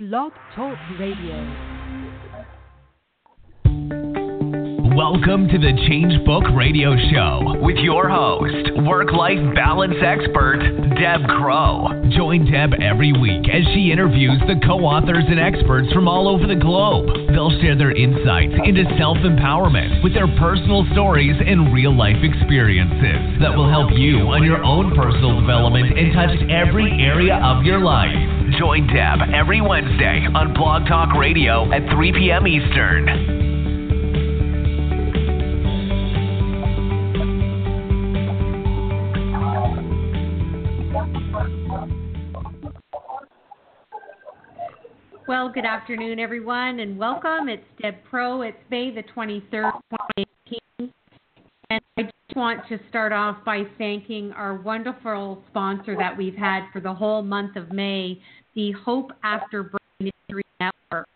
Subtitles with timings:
[0.00, 1.36] Blog Talk Radio.
[4.96, 10.64] Welcome to the Change Book Radio Show with your host, work life balance expert,
[10.96, 11.92] Deb Crowe.
[12.16, 16.48] Join Deb every week as she interviews the co authors and experts from all over
[16.48, 17.04] the globe.
[17.28, 23.36] They'll share their insights into self empowerment with their personal stories and real life experiences
[23.44, 27.84] that will help you on your own personal development and touch every area of your
[27.84, 28.29] life.
[28.60, 32.46] Join Deb every Wednesday on Blog Talk Radio at 3 p.m.
[32.46, 33.06] Eastern.
[45.26, 47.48] Well, good afternoon, everyone, and welcome.
[47.48, 48.42] It's Deb Crowe.
[48.42, 49.72] It's May the 23rd,
[50.10, 50.92] 2018.
[51.70, 56.64] And I just want to start off by thanking our wonderful sponsor that we've had
[56.72, 58.20] for the whole month of May,
[58.60, 61.08] the Hope After Brain Injury Network.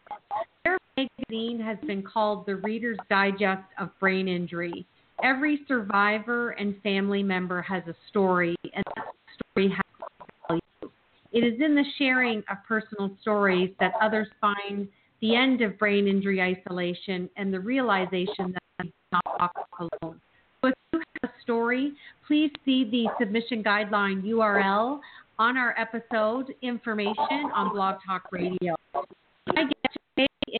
[0.64, 4.86] Their magazine has been called the Reader's Digest of Brain Injury.
[5.22, 10.08] Every survivor and family member has a story, and that story has
[10.48, 10.90] value.
[11.32, 14.88] it is in the sharing of personal stories that others find
[15.20, 20.18] the end of brain injury isolation and the realization that they not walk alone.
[20.62, 21.92] So if you have a story,
[22.26, 25.00] please see the submission guideline URL
[25.38, 28.74] on our episode information on Blog Talk Radio.
[28.94, 30.58] My guest today is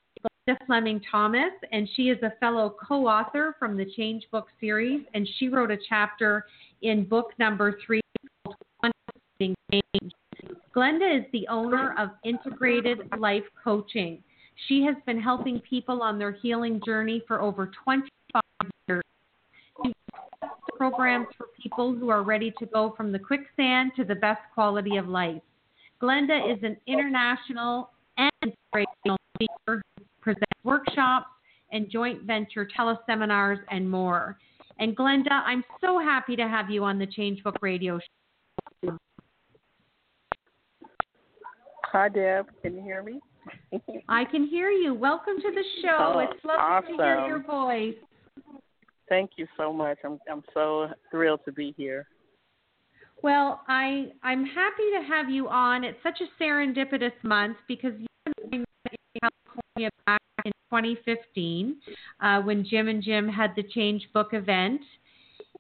[0.48, 5.03] Glenda Fleming Thomas, and she is a fellow co author from the Change Book series,
[5.14, 6.47] and she wrote a chapter
[6.83, 8.00] in book number three
[8.44, 8.56] called.
[10.75, 14.22] Glenda is the owner of Integrated Life Coaching.
[14.66, 18.42] She has been helping people on their healing journey for over 25
[18.88, 19.05] years.
[19.84, 19.92] She
[20.77, 24.98] programs for people who are ready to go from the quicksand to the best quality
[24.98, 25.40] of life.
[26.00, 31.26] Glenda is an international and inspirational speaker who presents workshops
[31.72, 34.36] and joint venture teleseminars and more.
[34.78, 37.98] And Glenda, I'm so happy to have you on the Changebook Radio
[38.84, 38.98] show.
[41.92, 42.47] Hi, Deb.
[42.60, 43.20] Can you hear me?
[44.08, 44.92] I can hear you.
[44.92, 46.14] Welcome to the show.
[46.16, 46.98] Oh, it's lovely awesome.
[46.98, 47.94] to hear your voice.
[49.09, 49.98] Thank you so much.
[50.04, 52.06] I'm I'm so thrilled to be here.
[53.22, 55.84] Well, I I'm happy to have you on.
[55.84, 61.76] It's such a serendipitous month because you and I met in California back in 2015
[62.20, 64.81] uh, when Jim and Jim had the Change Book event,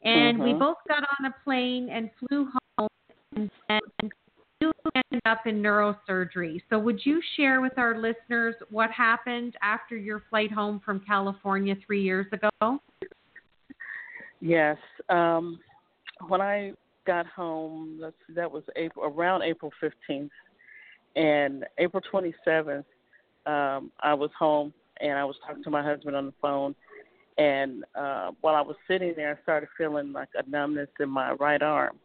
[0.02, 0.58] and we Mhm.
[0.58, 2.88] both got on a plane and flew home
[3.36, 4.12] and, and
[4.60, 6.60] you ended up in neurosurgery.
[6.70, 11.76] So, would you share with our listeners what happened after your flight home from California
[11.86, 12.80] three years ago?
[14.44, 14.76] Yes.
[15.08, 15.58] Um,
[16.28, 16.72] when I
[17.06, 20.28] got home, let's see, that was April around April 15th,
[21.16, 22.84] and April 27th,
[23.46, 26.74] um, I was home and I was talking to my husband on the phone.
[27.38, 31.32] And uh, while I was sitting there, I started feeling like a numbness in my
[31.32, 31.98] right arm,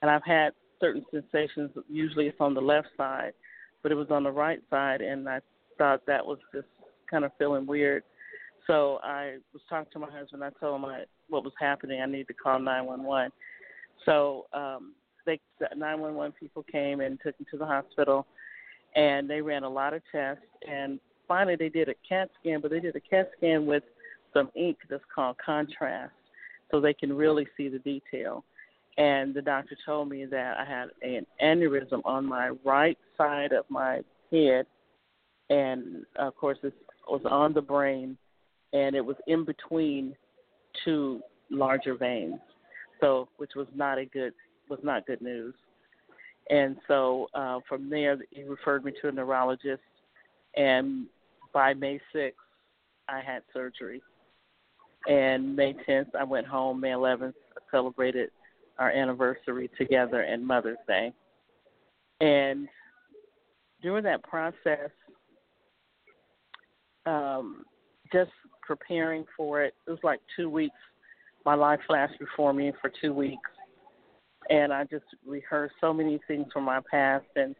[0.00, 1.70] and I've had certain sensations.
[1.90, 3.34] Usually, it's on the left side,
[3.82, 5.40] but it was on the right side, and I
[5.76, 6.68] thought that was just
[7.10, 8.02] kind of feeling weird.
[8.66, 10.44] So I was talking to my husband.
[10.44, 12.00] I told him I, what was happening.
[12.00, 13.32] I needed to call 911.
[14.04, 14.94] So um,
[15.26, 18.26] they, the 911 people came and took me to the hospital,
[18.94, 20.44] and they ran a lot of tests.
[20.68, 23.82] And finally, they did a CAT scan, but they did a CAT scan with
[24.32, 26.12] some ink that's called contrast,
[26.70, 28.44] so they can really see the detail.
[28.98, 33.64] And the doctor told me that I had an aneurysm on my right side of
[33.68, 34.00] my
[34.30, 34.66] head,
[35.48, 36.74] and of course, it
[37.08, 38.16] was on the brain,
[38.72, 40.14] and it was in between
[40.84, 42.38] two larger veins,
[43.00, 44.32] so which was not a good
[44.68, 45.54] was not good news.
[46.50, 49.82] And so uh, from there, he referred me to a neurologist,
[50.56, 51.06] and
[51.52, 52.32] by May 6th,
[53.08, 54.02] I had surgery.
[55.06, 56.80] And May 10th, I went home.
[56.80, 58.30] May 11th, I celebrated
[58.78, 61.12] our anniversary together and Mother's Day.
[62.20, 62.68] And
[63.82, 64.90] during that process,
[67.04, 67.64] um,
[68.12, 68.30] just
[68.76, 70.76] preparing for it, it was like two weeks.
[71.44, 73.50] My life flashed before me for two weeks.
[74.48, 77.26] And I just rehearsed so many things from my past.
[77.36, 77.54] And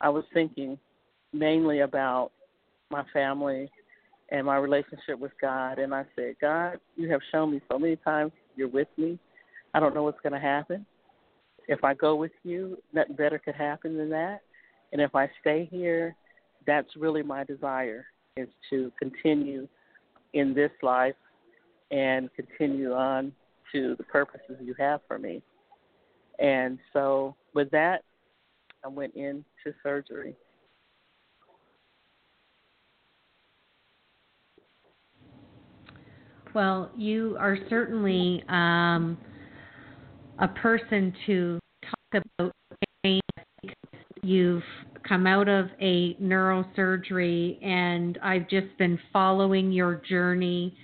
[0.00, 0.78] I was thinking
[1.34, 2.30] mainly about
[2.90, 3.70] my family
[4.30, 5.78] and my relationship with God.
[5.78, 9.18] And I said, God, you have shown me so many times you're with me.
[9.74, 10.86] I don't know what's going to happen.
[11.68, 14.40] If I go with you, nothing better could happen than that.
[14.92, 16.16] And if I stay here,
[16.66, 18.06] that's really my desire
[18.36, 19.68] is to continue
[20.32, 21.14] in this life
[21.90, 23.32] and continue on
[23.72, 25.42] to the purposes you have for me.
[26.38, 28.02] And so, with that,
[28.84, 29.44] I went into
[29.82, 30.34] surgery.
[36.54, 39.16] Well, you are certainly um,
[40.38, 42.52] a person to talk about
[43.02, 43.20] pain.
[44.22, 44.62] You've
[45.06, 50.76] come out of a neurosurgery, and I've just been following your journey.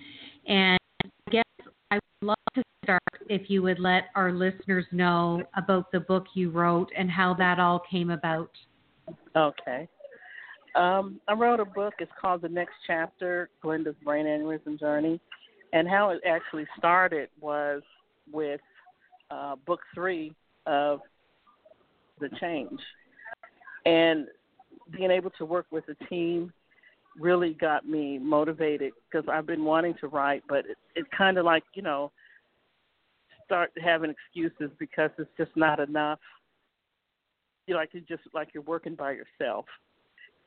[0.46, 1.44] And I guess
[1.90, 6.26] I would love to start if you would let our listeners know about the book
[6.34, 8.50] you wrote and how that all came about.
[9.36, 9.88] Okay.
[10.74, 11.94] Um, I wrote a book.
[11.98, 15.20] It's called The Next Chapter Glenda's Brain Aneurysm Journey.
[15.72, 17.82] And how it actually started was
[18.32, 18.60] with
[19.30, 20.34] uh, book three
[20.66, 21.00] of
[22.20, 22.80] The Change.
[23.88, 24.26] And
[24.90, 26.52] being able to work with a team
[27.18, 31.46] really got me motivated because I've been wanting to write, but it, it's kind of
[31.46, 32.12] like, you know,
[33.46, 36.18] start having excuses because it's just not enough.
[37.66, 39.64] You like you just like you're working by yourself,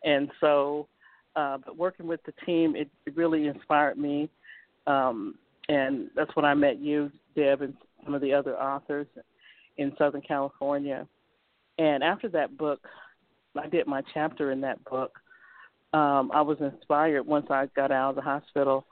[0.04, 0.88] and so,
[1.36, 4.30] uh, but working with the team, it, it really inspired me,
[4.88, 5.36] um,
[5.68, 7.74] and that's when I met you, Deb, and
[8.04, 9.08] some of the other authors
[9.78, 11.08] in Southern California.
[11.78, 12.88] And after that book,
[13.58, 15.20] I did my chapter in that book.
[15.94, 18.86] Um, I was inspired once I got out of the hospital.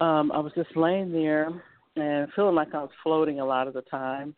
[0.00, 1.48] Um, I was just laying there
[1.96, 4.34] and feeling like I was floating a lot of the time,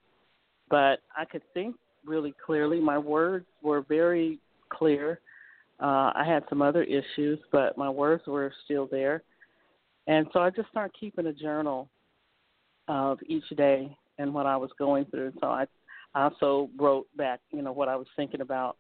[0.69, 2.79] but I could think really clearly.
[2.79, 5.21] My words were very clear.
[5.81, 9.23] Uh, I had some other issues, but my words were still there.
[10.07, 11.89] And so I just started keeping a journal
[12.89, 15.33] of each day and what I was going through.
[15.41, 15.67] So I
[16.15, 18.77] also wrote back, you know, what I was thinking about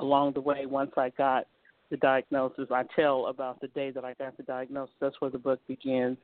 [0.00, 1.46] along the way once I got
[1.90, 2.68] the diagnosis.
[2.70, 4.94] I tell about the day that I got the diagnosis.
[5.00, 6.18] That's where the book begins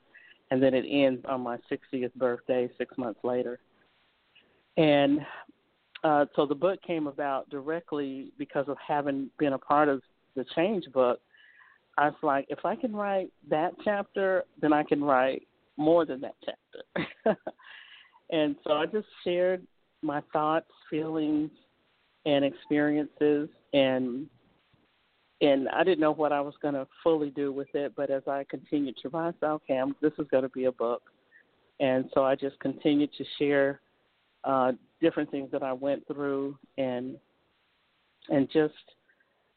[0.50, 3.58] and then it ends on my 60th birthday, six months later.
[4.76, 5.20] And
[6.04, 10.02] uh, so the book came about directly because of having been a part of
[10.36, 11.20] the Change book.
[11.98, 15.46] I was like, if I can write that chapter, then I can write
[15.76, 17.38] more than that chapter.
[18.30, 19.66] and so I just shared
[20.02, 21.50] my thoughts, feelings,
[22.26, 24.26] and experiences, and
[25.40, 27.92] and I didn't know what I was going to fully do with it.
[27.96, 31.02] But as I continued to write, okay, this is going to be a book,
[31.80, 33.80] and so I just continued to share
[34.44, 37.16] uh, different things that I went through, and
[38.28, 38.74] and just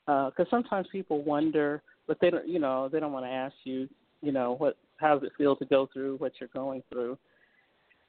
[0.06, 3.54] because uh, sometimes people wonder, but they don't, you know, they don't want to ask
[3.63, 3.88] you,
[4.21, 7.18] you know, what how does it feel to go through what you're going through,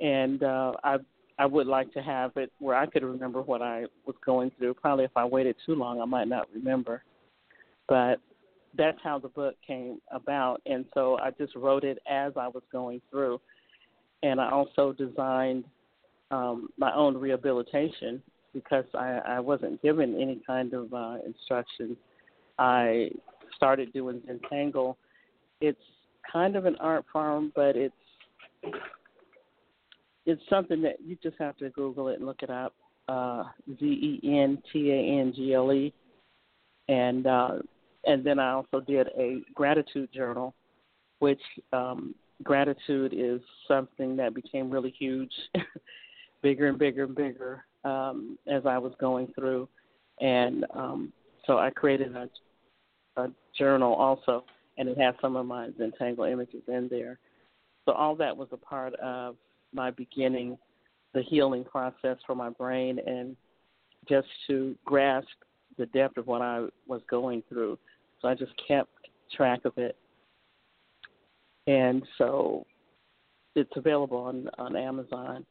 [0.00, 0.96] and uh, I
[1.40, 4.74] I would like to have it where I could remember what I was going through.
[4.74, 7.02] Probably if I waited too long, I might not remember
[7.90, 8.20] but
[8.78, 10.62] that's how the book came about.
[10.64, 13.40] And so I just wrote it as I was going through.
[14.22, 15.64] And I also designed
[16.30, 18.22] um, my own rehabilitation
[18.54, 21.96] because I, I wasn't given any kind of uh, instruction.
[22.58, 23.10] I
[23.56, 24.94] started doing Zentangle.
[25.60, 25.80] It's
[26.32, 27.94] kind of an art form, but it's
[30.26, 32.74] it's something that you just have to Google it and look it up.
[33.08, 33.44] Uh,
[33.78, 35.92] Z E N T A N G L E,
[36.88, 37.58] and uh,
[38.04, 40.54] and then I also did a gratitude journal,
[41.18, 41.40] which
[41.72, 42.14] um,
[42.44, 45.32] gratitude is something that became really huge,
[46.42, 49.68] bigger and bigger and bigger um, as I was going through,
[50.20, 51.12] and um,
[51.46, 52.28] so I created a,
[53.20, 53.28] a
[53.58, 54.44] journal also,
[54.78, 57.18] and it has some of my Zentangle images in there.
[57.86, 59.34] So all that was a part of
[59.72, 60.58] my beginning,
[61.14, 63.36] the healing process for my brain, and
[64.08, 65.28] just to grasp
[65.78, 67.78] the depth of what I was going through.
[68.20, 68.90] So I just kept
[69.34, 69.96] track of it.
[71.66, 72.66] And so
[73.54, 75.44] it's available on, on Amazon,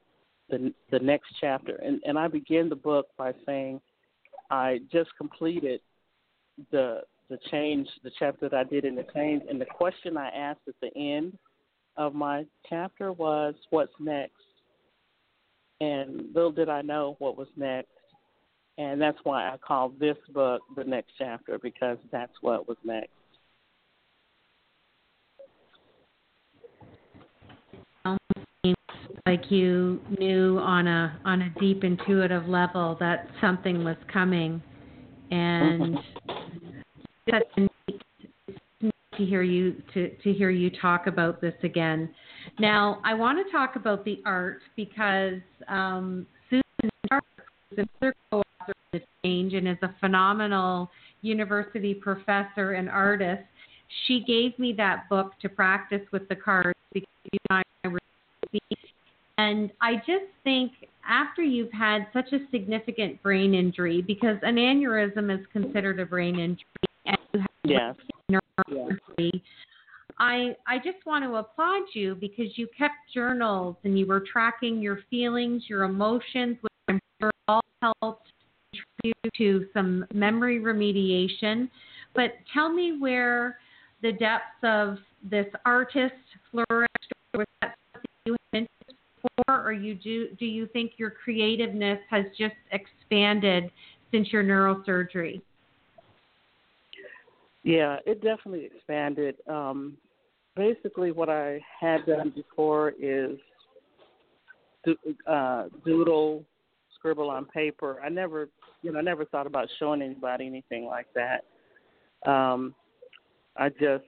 [0.50, 1.76] the, the next chapter.
[1.78, 3.82] And, and I begin the book by saying
[4.50, 5.82] I just completed
[6.72, 10.30] the the change, the chapter that I did in the change, and the question I
[10.30, 11.38] asked at the end
[12.00, 14.34] of my chapter was, "What's next?"
[15.79, 17.89] And little did I know what was next
[18.79, 23.10] and that's why I call this book the next chapter because that's what was next.
[28.65, 28.75] Seems
[29.25, 34.62] like you knew on a on a deep intuitive level that something was coming,
[35.29, 35.98] and
[39.20, 42.10] to hear you to to hear you talk about this again.
[42.60, 48.72] Now, I want to talk about the art because um, Susan is another co author
[48.72, 50.90] of the change and is a phenomenal
[51.22, 53.44] university professor and artist.
[54.08, 58.00] She gave me that book to practice with the cards because you and I were
[59.40, 60.72] and I just think
[61.08, 66.38] after you've had such a significant brain injury, because an aneurysm is considered a brain
[66.40, 66.66] injury,
[67.06, 67.96] and you have yes.
[68.68, 69.44] Injury,
[70.18, 74.82] I I just want to applaud you because you kept journals and you were tracking
[74.82, 78.28] your feelings, your emotions, which I'm sure all helped
[78.72, 81.70] contribute to some memory remediation.
[82.16, 83.58] But tell me where
[84.01, 86.16] the depths of this artist
[86.51, 89.00] flourished, was that something you had interest
[89.48, 93.72] or you do do you think your creativeness has just expanded
[94.12, 95.42] since your neurosurgery?
[97.63, 99.36] Yeah, it definitely expanded.
[99.48, 99.98] Um,
[100.56, 103.38] basically, what I had done before is
[104.86, 104.96] do,
[105.28, 106.46] uh, doodle,
[106.96, 108.01] scribble on paper.
[108.04, 108.50] I never,
[108.82, 111.46] you know, I never thought about showing anybody anything like that.
[112.30, 112.74] Um,
[113.58, 114.06] I just,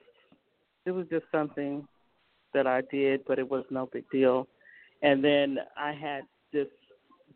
[0.86, 1.86] it was just something
[2.54, 4.46] that I did, but it was no big deal.
[5.02, 6.68] And then I had this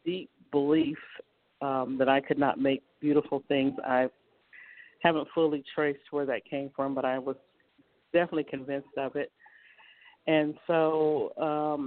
[0.04, 0.98] deep belief
[1.62, 3.72] um, that I could not make beautiful things.
[3.86, 4.08] I
[5.06, 7.36] haven't fully traced where that came from, but I was
[8.12, 9.30] definitely convinced of it.
[10.26, 11.82] And so um,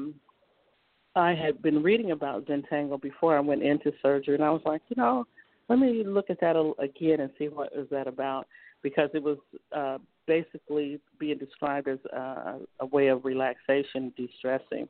[1.15, 4.81] I had been reading about Zentangle before I went into surgery, and I was like,
[4.89, 5.25] you know,
[5.69, 8.47] let me look at that again and see what is that about,
[8.81, 9.37] because it was
[9.75, 14.87] uh, basically being described as uh, a way of relaxation, de-stressing,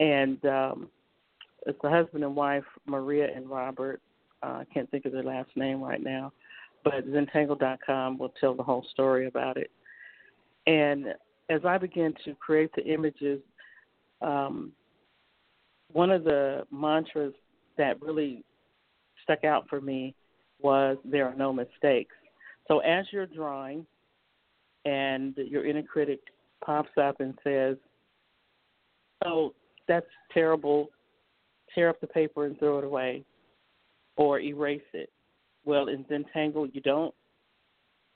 [0.00, 0.88] and um,
[1.66, 4.00] it's the husband and wife, Maria and Robert.
[4.42, 6.32] Uh, I can't think of their last name right now,
[6.84, 9.70] but Zentangle.com will tell the whole story about it.
[10.66, 11.06] And
[11.50, 13.40] as I began to create the images,
[14.20, 14.72] um,
[15.92, 17.34] one of the mantras
[17.78, 18.44] that really
[19.22, 20.14] stuck out for me
[20.60, 22.14] was there are no mistakes.
[22.66, 23.86] So as you're drawing
[24.84, 26.20] and your inner critic
[26.64, 27.76] pops up and says,
[29.24, 29.54] Oh,
[29.88, 30.90] that's terrible,
[31.74, 33.24] tear up the paper and throw it away
[34.16, 35.10] or erase it.
[35.68, 37.14] Well, in Zentangle, you don't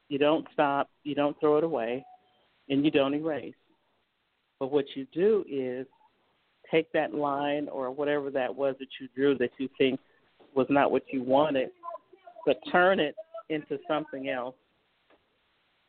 [0.08, 2.02] you don't stop, you don't throw it away,
[2.70, 3.54] and you don't erase.
[4.58, 5.86] But what you do is
[6.70, 10.00] take that line or whatever that was that you drew that you think
[10.54, 11.68] was not what you wanted,
[12.46, 13.14] but turn it
[13.50, 14.56] into something else.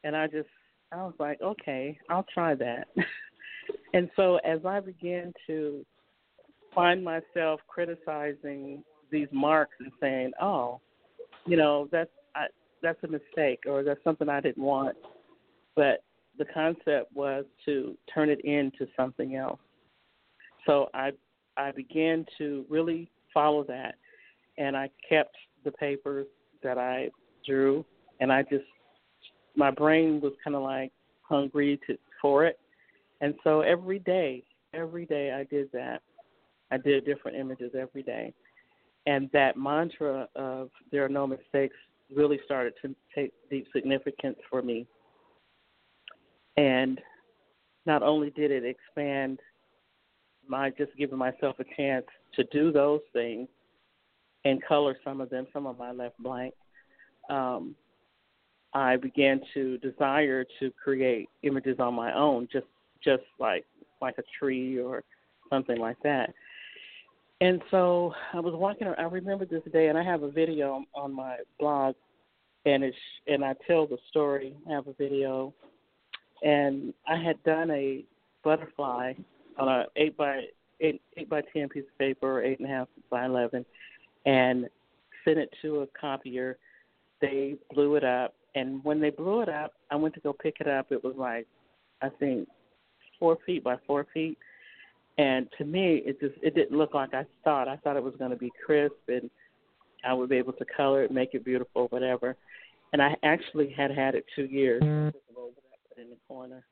[0.04, 0.50] And I just,
[0.92, 2.90] I was like, okay, I'll try that.
[3.94, 5.86] and so as I began to
[6.76, 10.82] find myself criticizing these marks and saying, oh,
[11.46, 12.46] you know, that's I,
[12.82, 14.96] that's a mistake or that's something I didn't want.
[15.76, 16.04] But
[16.38, 19.60] the concept was to turn it into something else.
[20.66, 21.12] So I
[21.58, 23.96] I began to really follow that,
[24.58, 26.28] and I kept the papers
[26.64, 27.10] that I
[27.46, 27.86] drew,
[28.20, 28.66] and I just
[29.56, 32.60] my brain was kind of like hungry to for it,
[33.22, 36.02] and so every day, every day I did that.
[36.72, 38.34] I did different images every day,
[39.06, 41.76] and that mantra of there are no mistakes
[42.14, 44.86] really started to take deep significance for me
[46.58, 47.00] and
[47.86, 49.40] not only did it expand
[50.48, 52.06] my just giving myself a chance
[52.36, 53.48] to do those things
[54.46, 56.54] and color some of them, some of my left blank,
[57.30, 57.76] um,
[58.74, 62.66] I began to desire to create images on my own, just
[63.04, 63.66] just like
[64.02, 65.04] like a tree or
[65.50, 66.34] something like that.
[67.44, 68.88] And so I was walking.
[68.88, 69.00] around.
[69.00, 71.96] I remember this day, and I have a video on my blog,
[72.66, 72.96] and it's
[73.28, 74.56] and I tell the story.
[74.70, 75.54] I have a video
[76.44, 78.04] and I had done a
[78.44, 79.14] butterfly
[79.58, 80.42] on a eight by
[80.82, 83.66] eight eight by ten piece of paper, eight and a half by eleven,
[84.26, 84.68] and
[85.26, 86.58] sent it to a copier.
[87.22, 90.58] They blew it up, and when they blew it up, I went to go pick
[90.60, 90.92] it up.
[90.92, 91.48] It was like,
[92.02, 92.50] I think,
[93.18, 94.38] four feet by four feet,
[95.18, 97.68] and to me, it just it didn't look like I thought.
[97.68, 99.30] I thought it was going to be crisp and
[100.04, 102.36] I would be able to color it, make it beautiful, whatever.
[102.92, 106.66] And I actually had had it two years in the corner.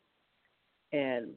[0.92, 1.30] And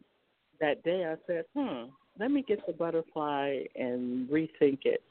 [0.61, 5.03] that day I said, hmm, let me get the butterfly and rethink it.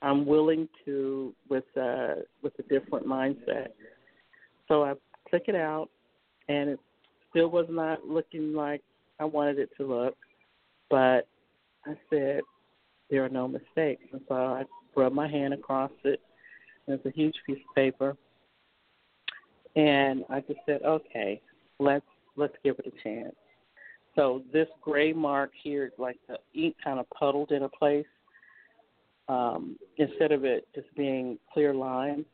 [0.00, 3.68] I'm willing to with uh with a different mindset.
[4.68, 4.92] So I
[5.30, 5.88] took it out
[6.48, 6.78] and it
[7.30, 8.82] still was not looking like
[9.18, 10.16] I wanted it to look.
[10.90, 11.26] But
[11.88, 12.40] I said,
[13.10, 14.64] There are no mistakes and so I
[14.96, 16.20] rubbed my hand across it.
[16.86, 18.16] It's a huge piece of paper.
[19.76, 21.40] And I just said, Okay,
[21.78, 23.34] let's let's give it a chance.
[24.14, 28.06] So this gray mark here, like the ink kind of puddled in a place,
[29.28, 32.24] um, instead of it just being clear lines,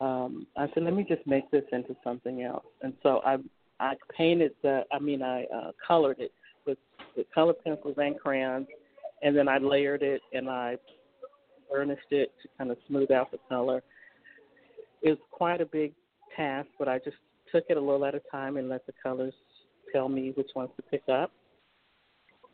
[0.00, 2.66] um, I said, let me just make this into something else.
[2.82, 3.38] And so I
[3.80, 6.32] I painted the, I mean, I uh, colored it
[7.16, 8.66] with, color pencils and crayons,
[9.22, 10.76] and then I layered it and I
[11.70, 13.82] burnished it to kind of smooth out the color.
[15.02, 15.92] It was quite a big
[16.36, 17.16] task, but I just
[17.52, 19.34] took it a little at a time and let the colors
[19.92, 21.30] tell me which ones to pick up.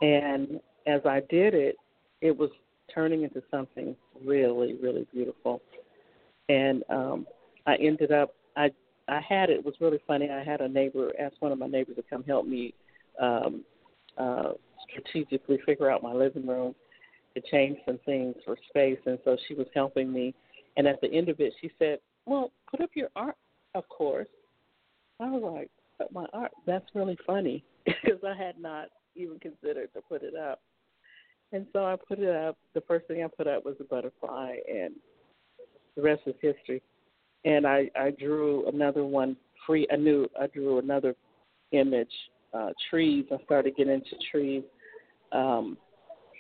[0.01, 1.77] And as I did it,
[2.21, 2.51] it was
[2.95, 5.63] turning into something really, really beautiful.
[6.49, 7.27] And um,
[7.67, 8.71] I ended up, I
[9.11, 10.31] I had it was really funny.
[10.31, 12.73] I had a neighbor ask one of my neighbors to come help me
[13.21, 13.65] um,
[14.19, 14.53] uh,
[14.89, 16.75] strategically figure out my living room
[17.35, 20.35] to change some things for space, and so she was helping me.
[20.77, 23.37] And at the end of it, she said, "Well, put up your art,
[23.75, 24.29] of course."
[25.21, 26.53] I was like, "But my art?
[26.67, 30.61] That's really funny because I had not even considered to put it up."
[31.53, 32.57] And so I put it up.
[32.75, 34.95] The first thing I put up was a butterfly, and
[35.97, 36.83] the rest is history.
[37.45, 39.37] And I I drew another one
[39.67, 39.87] free.
[39.93, 41.15] I knew I drew another
[41.73, 42.13] image,
[42.53, 43.27] uh, trees.
[43.33, 44.63] I started getting into trees.
[45.33, 45.77] Um,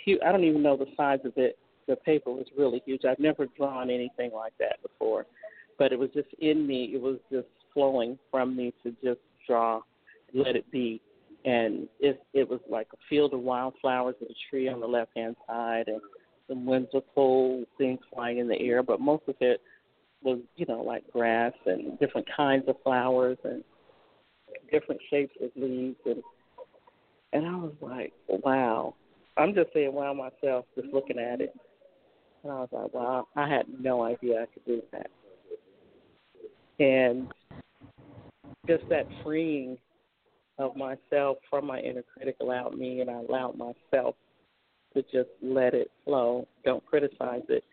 [0.04, 0.20] huge.
[0.26, 1.58] I don't even know the size of it.
[1.86, 3.04] The paper was really huge.
[3.04, 5.26] I've never drawn anything like that before,
[5.78, 6.90] but it was just in me.
[6.94, 9.80] It was just flowing from me to just draw,
[10.34, 11.00] let it be,
[11.44, 15.10] and it it was like a field of wildflowers with a tree on the left
[15.16, 16.00] hand side and
[16.48, 19.60] some whimsical things flying in the air, but most of it
[20.22, 23.64] was you know like grass and different kinds of flowers and
[24.70, 26.22] different shapes of leaves and
[27.32, 28.94] and I was like, wow,
[29.36, 31.54] I'm just saying wow myself, just looking at it.
[32.42, 35.10] And I was like, wow, I had no idea I could do that.
[36.80, 37.28] And
[38.66, 39.76] just that freeing
[40.58, 44.14] of myself from my inner critic allowed me, and I allowed myself
[44.94, 46.46] to just let it flow.
[46.64, 47.64] Don't criticize it.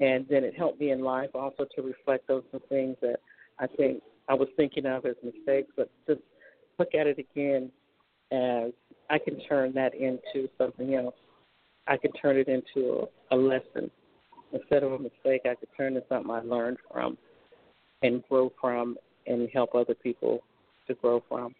[0.00, 3.18] And then it helped me in life also to reflect those things that
[3.58, 6.20] I think I was thinking of as mistakes, but just
[6.78, 7.70] look at it again
[8.32, 8.72] as
[9.10, 11.14] I can turn that into something else.
[11.86, 13.90] I can turn it into a, a lesson.
[14.52, 17.18] Instead of a mistake, I could turn it something I learned from
[18.02, 20.40] and grow from and help other people
[20.86, 21.54] to grow from.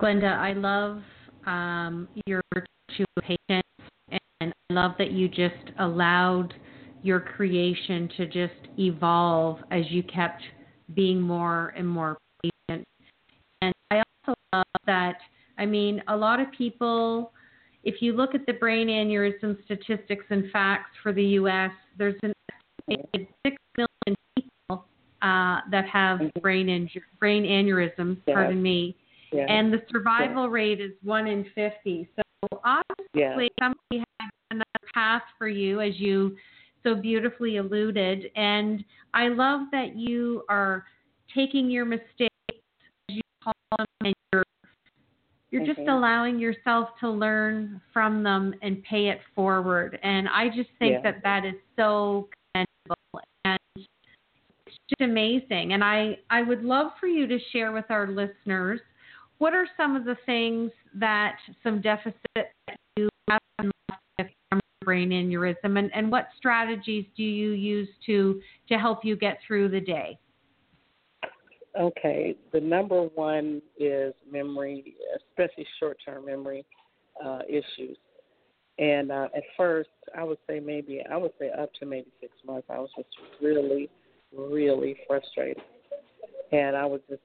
[0.00, 1.02] Glenda, I love
[1.46, 3.66] um, your virtue of patience,
[4.40, 6.54] and I love that you just allowed
[7.02, 10.42] your creation to just evolve as you kept
[10.94, 12.86] being more and more patient.
[13.62, 15.18] And I also love that,
[15.58, 17.32] I mean, a lot of people,
[17.84, 22.32] if you look at the brain aneurysm statistics and facts for the U.S., there's an
[22.88, 24.84] estimated 6 million people
[25.22, 26.40] uh, that have mm-hmm.
[26.40, 28.34] brain, inju- brain aneurysms, yeah.
[28.34, 28.96] pardon me,
[29.32, 29.46] yeah.
[29.48, 30.50] and the survival yeah.
[30.50, 32.08] rate is 1 in 50.
[32.16, 32.22] So
[32.64, 36.36] obviously, somebody has another path for you, as you
[36.82, 38.30] so beautifully alluded.
[38.36, 38.84] And
[39.14, 40.84] I love that you are
[41.34, 42.30] taking your mistakes
[43.08, 44.44] and you're
[45.50, 49.98] you're just allowing yourself to learn from them and pay it forward.
[50.02, 51.00] And I just think yeah.
[51.02, 55.72] that that is so commendable and it's just amazing.
[55.72, 58.80] And I I would love for you to share with our listeners
[59.38, 63.40] what are some of the things that some deficits that you have
[64.86, 69.68] brain aneurysm and, and what strategies do you use to to help you get through
[69.68, 70.16] the day?
[71.78, 76.64] Okay, the number one is memory, especially short term memory
[77.22, 77.98] uh, issues.
[78.78, 82.32] And uh, at first, I would say maybe, I would say up to maybe six
[82.46, 83.08] months, I was just
[83.42, 83.90] really,
[84.32, 85.62] really frustrated.
[86.52, 87.22] And I was just,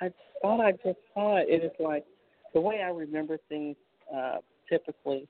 [0.00, 1.46] I thought I just saw it.
[1.48, 2.04] It is like
[2.54, 3.76] the way I remember things
[4.14, 4.36] uh,
[4.68, 5.28] typically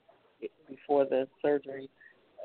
[0.68, 1.88] before the surgery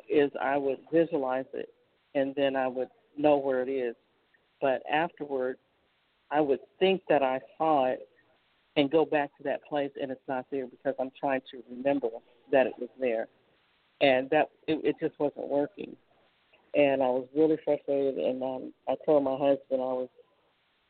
[0.10, 1.70] is I would visualize it
[2.16, 3.96] and then I would know where it is.
[4.62, 5.58] But afterward,
[6.32, 8.08] I would think that I saw it
[8.76, 12.08] and go back to that place and it's not there because I'm trying to remember
[12.52, 13.28] that it was there.
[14.02, 15.96] And that it, it just wasn't working.
[16.76, 20.10] And I was really frustrated and um I told my husband I was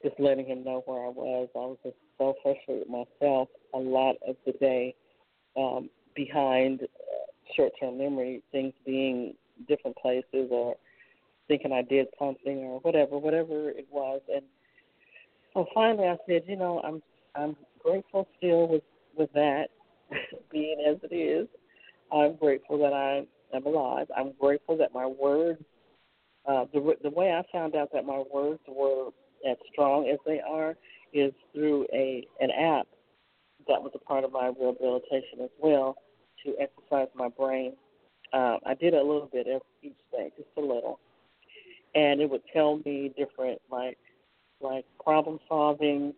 [0.04, 1.50] just letting him know where I was.
[1.56, 4.96] I was just so frustrated myself a lot of the day
[5.56, 6.82] um behind
[7.47, 9.33] uh, short-term memory, things being
[9.67, 10.75] different places or
[11.47, 14.21] thinking I did something or whatever, whatever it was.
[14.33, 14.43] And
[15.53, 17.01] so finally, I said, you know, I'm
[17.36, 18.83] I'm grateful still with
[19.17, 19.67] with that
[20.51, 21.47] being as it is.
[22.12, 24.07] I'm grateful that I am alive.
[24.15, 25.62] I'm grateful that my words,
[26.47, 29.10] uh, the the way I found out that my words were
[29.49, 30.75] as strong as they are
[31.13, 32.88] is through a an app
[33.67, 35.97] that was a part of my rehabilitation as well
[36.45, 37.73] to exercise my brain.
[38.34, 41.00] Uh, I did a little bit of each day, just a little,
[41.95, 43.97] and it would tell me different like
[44.60, 46.13] like problem solving,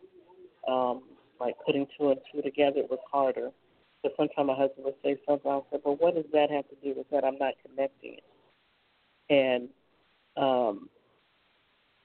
[0.67, 1.03] um,
[1.39, 3.51] like putting two and two together was harder.
[4.01, 6.75] But sometimes my husband would say something, I say, but what does that have to
[6.81, 7.25] do with that?
[7.25, 8.23] I'm not connecting it.
[9.29, 9.69] And
[10.37, 10.89] um,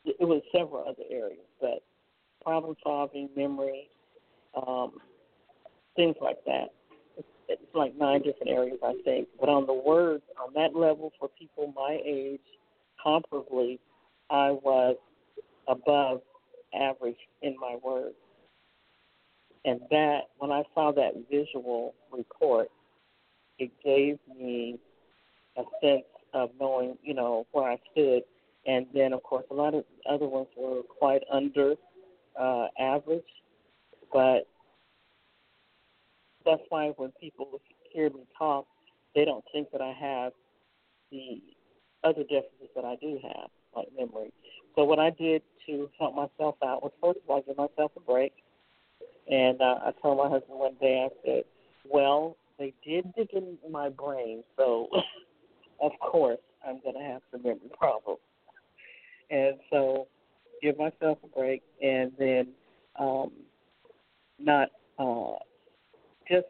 [0.04, 1.82] it was several other areas, but
[2.42, 3.88] problem solving, memory,
[4.54, 4.92] um,
[5.96, 6.72] things like that.
[7.48, 9.28] It's, like nine different areas, I think.
[9.40, 12.40] But on the words, on that level, for people my age,
[13.04, 13.78] comparably,
[14.30, 14.96] I was
[15.66, 16.20] above
[16.72, 18.14] average in my words.
[19.64, 22.68] And that, when I saw that visual report,
[23.58, 24.78] it gave me
[25.56, 28.22] a sense of knowing, you know, where I stood.
[28.66, 31.74] And then, of course, a lot of other ones were quite under
[32.38, 33.22] uh, average.
[34.12, 34.46] But
[36.44, 37.60] that's why when people
[37.92, 38.66] hear me talk,
[39.14, 40.32] they don't think that I have
[41.10, 41.40] the
[42.02, 44.32] other deficits that I do have, like memory.
[44.74, 48.00] So what I did to help myself out was first of all give myself a
[48.00, 48.32] break.
[49.30, 51.44] And uh, I told my husband one day, I said,
[51.88, 54.88] "Well, they did dig in my brain, so
[55.80, 58.20] of course I'm going to have some memory problems."
[59.30, 60.08] And so,
[60.60, 62.48] give myself a break, and then
[62.98, 63.30] um,
[64.38, 65.36] not uh,
[66.28, 66.46] just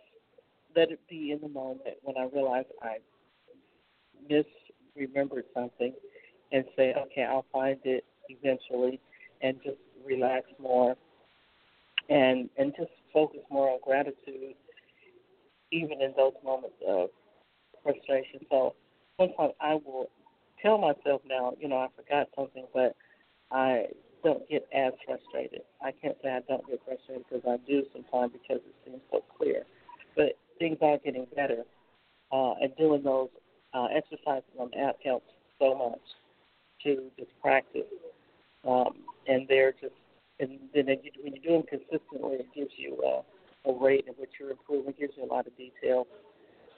[0.76, 2.98] let it be in the moment when I realize I
[4.30, 5.94] misremembered something,
[6.52, 9.00] and say, "Okay, I'll find it eventually
[9.40, 10.96] and just relax more
[12.08, 14.54] and and just focus more on gratitude
[15.70, 17.10] even in those moments of
[17.82, 18.40] frustration.
[18.50, 18.74] So
[19.18, 20.10] sometimes I will
[20.62, 22.94] tell myself now, you know, I forgot something, but
[23.50, 23.87] I
[24.24, 25.62] don't get as frustrated.
[25.82, 29.22] I can't say I don't get frustrated because I do sometimes because it seems so
[29.37, 29.64] clear.
[30.16, 31.64] But things are getting better,
[32.32, 33.28] uh, and doing those
[33.74, 36.00] uh, exercises on the app helps so much
[36.84, 37.82] to just practice
[38.66, 38.94] um,
[39.26, 39.94] and they're just
[40.40, 40.87] and then
[41.22, 44.90] when you do them consistently, it gives you a, a rate in which you're improving.
[44.90, 46.08] It gives you a lot of detail,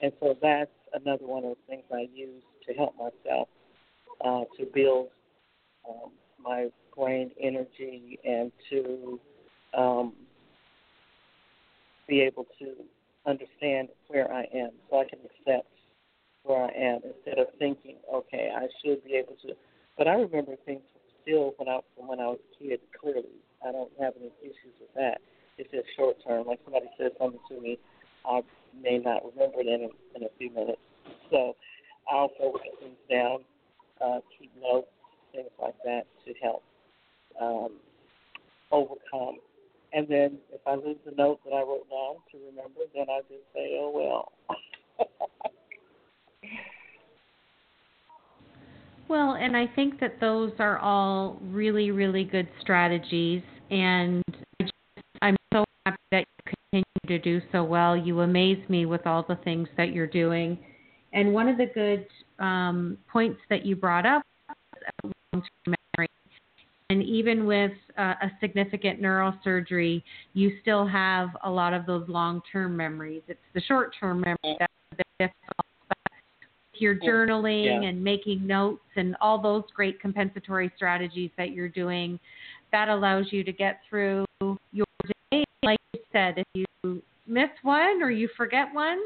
[0.01, 3.47] and so that's another one of the things I use to help myself
[4.23, 5.07] uh, to build
[5.89, 6.11] um,
[6.47, 9.19] my brain energy and to
[9.77, 10.13] um,
[12.07, 12.73] be able to
[13.25, 15.67] understand where I am, so I can accept
[16.43, 19.53] where I am instead of thinking, okay, I should be able to.
[19.97, 20.81] But I remember things
[21.21, 22.79] still when I when I was a kid.
[22.99, 23.35] Clearly,
[23.67, 25.19] I don't have any issues with that.
[25.57, 26.47] It's just short term.
[26.47, 27.77] Like somebody said something to me,
[28.25, 28.41] I
[28.81, 30.79] may not remember it in a, in a few minutes.
[31.31, 31.55] So
[32.09, 33.39] I also write things down,
[33.99, 34.87] uh, keep notes,
[35.37, 36.63] things like that to help
[37.39, 37.77] um,
[38.71, 39.37] overcome.
[39.93, 43.19] And then if I lose the note that I wrote down to remember, then I
[43.29, 44.31] just say, oh well.
[49.09, 53.41] Well, and I think that those are all really, really good strategies.
[53.71, 54.21] And
[54.59, 54.73] I just,
[55.21, 57.95] I'm so happy that you continue to do so well.
[57.95, 60.59] You amaze me with all the things that you're doing.
[61.13, 62.05] And one of the good
[62.39, 64.23] um, points that you brought up
[65.03, 66.09] was long-term memory.
[66.89, 70.03] And even with uh, a significant neurosurgery,
[70.33, 73.23] you still have a lot of those long-term memories.
[73.27, 75.67] It's the short-term memory that's a bit difficult
[76.79, 77.89] your journaling yeah.
[77.89, 82.19] and making notes and all those great compensatory strategies that you're doing,
[82.71, 84.25] that allows you to get through
[84.71, 84.85] your
[85.31, 85.43] day.
[85.63, 88.99] Like you said, if you miss one or you forget one,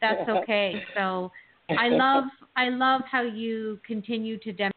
[0.00, 0.82] that's okay.
[0.96, 1.30] So
[1.70, 2.24] I love
[2.56, 4.74] I love how you continue to demonstrate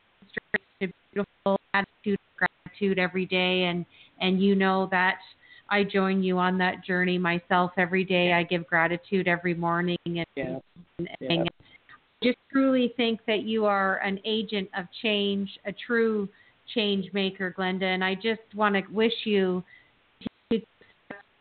[0.82, 3.86] a beautiful attitude of gratitude every day and
[4.22, 5.18] and you know that
[5.70, 8.34] I join you on that journey myself every day.
[8.34, 10.60] I give gratitude every morning and, yeah.
[11.00, 11.50] and, and
[12.24, 16.30] just truly think that you are an agent of change, a true
[16.74, 17.84] change maker, Glenda.
[17.84, 19.64] And I just want to wish you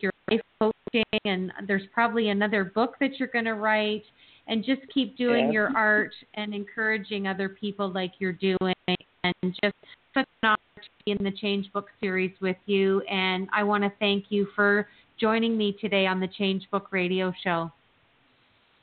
[0.01, 4.05] your life coaching, and there's probably another book that you're going to write,
[4.49, 5.53] and just keep doing yeah.
[5.53, 9.75] your art and encouraging other people like you're doing, and just
[10.15, 10.64] such an honor to be
[11.07, 13.03] in the Change Book series with you.
[13.03, 14.89] And I want to thank you for
[15.21, 17.71] joining me today on the Change Book Radio Show.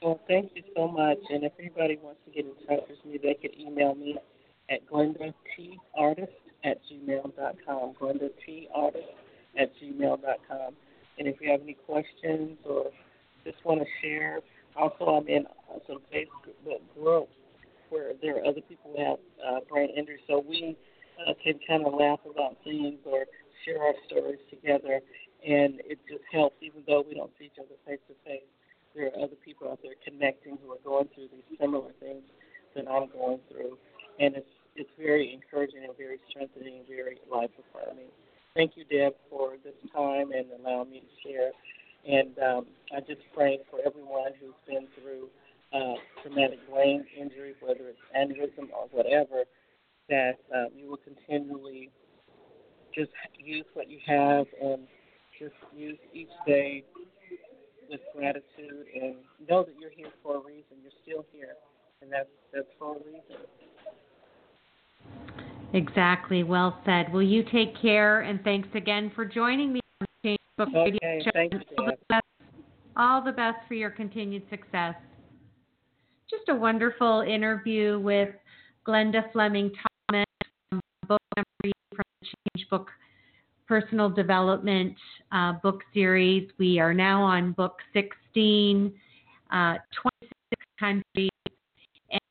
[0.04, 1.18] Well, thank you so much.
[1.32, 4.20] And if anybody wants to get in touch with me, they could email me
[4.70, 6.28] at glendatartist
[6.64, 7.94] at gmail.com.
[8.00, 9.02] glendatartist
[9.58, 10.74] at gmail.com.
[11.18, 12.92] And if you have any questions or
[13.44, 14.42] just want to share,
[14.76, 15.46] also I'm in
[15.88, 17.32] some Facebook groups
[17.90, 20.78] where there are other people who have uh, brain injury, so we
[21.28, 23.26] uh, can kind of laugh about things or
[23.66, 25.02] share our stories together,
[25.46, 28.46] and it just helps, even though we don't see each other face to face
[28.96, 32.24] there are other people out there connecting who are going through these similar things
[32.76, 33.78] that I'm going through,
[34.20, 38.08] and it's it's very encouraging and very strengthening and very life affirming.
[38.56, 41.52] Thank you, Deb, for this time and allowing me to share.
[42.08, 45.28] And um, I just pray for everyone who's been through
[45.76, 49.44] uh, traumatic brain injury, whether it's aneurysm or whatever,
[50.12, 51.90] that um, you will continually
[52.94, 54.86] just use what you have and
[55.40, 56.84] just use each day
[57.90, 59.16] with gratitude and
[59.50, 60.78] know that you're here for a reason.
[60.84, 61.56] You're still here,
[62.02, 63.48] and that's that's for a reason.
[65.74, 66.44] Exactly.
[66.44, 67.12] Well said.
[67.14, 71.00] Will you take care and thanks again for joining me on the Change Book okay,
[71.02, 71.32] Radio Show.
[71.34, 72.26] Thank you, all, the best,
[72.98, 74.96] all the best for your continued success.
[76.30, 78.30] Just a wonderful interview with
[78.86, 79.72] Glenda Fleming
[82.72, 82.90] the Change Book
[83.68, 84.96] Personal Development
[85.32, 86.50] uh, book series.
[86.58, 88.94] We are now on book 16,
[89.52, 91.30] uh, 26 countries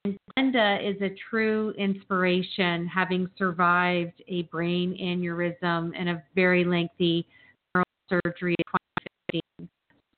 [0.04, 7.26] and Glenda is a true inspiration, having survived a brain aneurysm and a very lengthy
[7.74, 8.64] neurosurgery in
[9.32, 9.68] 2015.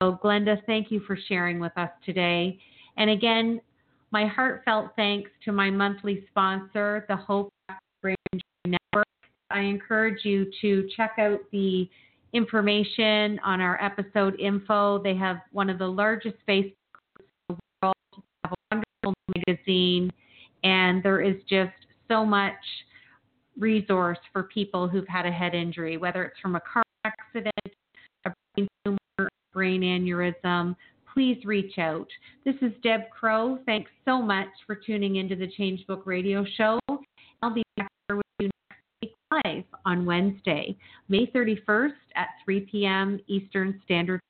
[0.02, 2.58] So, Glenda, thank you for sharing with us today.
[2.96, 3.60] And again,
[4.10, 7.52] my heartfelt thanks to my monthly sponsor, the Hope
[9.92, 11.86] encourage you to check out the
[12.32, 15.02] information on our episode info.
[15.02, 16.72] They have one of the largest Facebook
[17.20, 17.94] in the world,
[18.42, 20.10] have a wonderful magazine,
[20.64, 21.74] and there is just
[22.08, 22.54] so much
[23.58, 27.52] resource for people who've had a head injury, whether it's from a car accident,
[28.24, 30.74] a brain tumor, brain aneurysm.
[31.12, 32.08] Please reach out.
[32.46, 33.58] This is Deb Crowe.
[33.66, 36.78] Thanks so much for tuning into the Changebook Radio Show.
[37.42, 40.76] I'll be back here with you next week live on Wednesday,
[41.08, 43.20] May 31st at 3 p.m.
[43.26, 44.20] Eastern Standard